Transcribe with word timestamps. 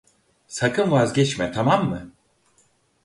Sakın 0.47 0.91
vazgeçme, 0.91 1.51
tamam 1.51 1.89
mı. 1.89 2.11